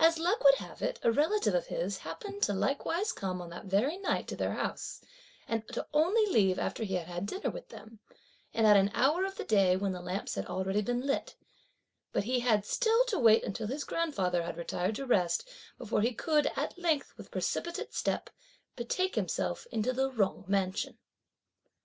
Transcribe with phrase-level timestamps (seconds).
[0.00, 3.66] As luck would have it a relative of his happened to likewise come on that
[3.66, 5.00] very night to their house
[5.46, 8.00] and to only leave after he had dinner with them,
[8.52, 11.36] and at an hour of the day when the lamps had already been lit;
[12.12, 15.48] but he had still to wait until his grandfather had retired to rest
[15.78, 18.30] before he could, at length with precipitate step,
[18.74, 20.98] betake himself into the Jung mansion.